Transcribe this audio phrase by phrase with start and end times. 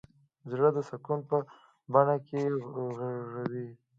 [0.51, 1.37] زړه د سکون په
[1.93, 2.41] بڼ کې
[2.73, 3.67] غوړېږي.